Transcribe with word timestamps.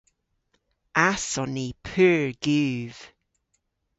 Ass 1.09 1.27
on 1.41 1.49
ni 1.55 1.67
pur 1.85 2.25
guv. 2.45 2.93